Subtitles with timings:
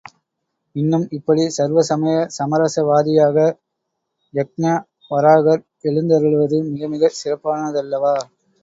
[0.75, 3.37] இன்றும் இப்படி சர்வ சமய சமரச வாதியாக
[4.33, 4.65] யக்ஞ
[5.11, 8.17] வராகர் எழுந்தருளுவது மிக மிகச் சிறப்பானதல்லவா?